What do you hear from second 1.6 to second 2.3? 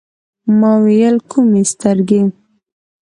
سترګي؟